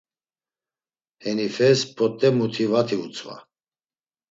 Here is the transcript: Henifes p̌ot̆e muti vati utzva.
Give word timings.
Henifes 1.25 1.79
p̌ot̆e 1.95 2.27
muti 2.37 2.65
vati 2.71 2.95
utzva. 3.05 3.35